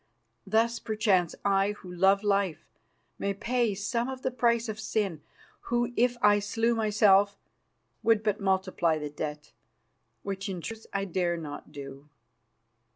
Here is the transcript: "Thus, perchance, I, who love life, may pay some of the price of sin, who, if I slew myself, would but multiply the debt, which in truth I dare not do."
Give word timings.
"Thus, 0.47 0.79
perchance, 0.79 1.35
I, 1.45 1.73
who 1.73 1.93
love 1.93 2.23
life, 2.23 2.65
may 3.19 3.35
pay 3.35 3.75
some 3.75 4.09
of 4.09 4.23
the 4.23 4.31
price 4.31 4.67
of 4.67 4.79
sin, 4.79 5.21
who, 5.69 5.93
if 5.95 6.17
I 6.23 6.39
slew 6.39 6.73
myself, 6.73 7.37
would 8.01 8.23
but 8.23 8.41
multiply 8.41 8.97
the 8.97 9.11
debt, 9.11 9.51
which 10.23 10.49
in 10.49 10.59
truth 10.61 10.87
I 10.91 11.05
dare 11.05 11.37
not 11.37 11.71
do." 11.71 12.09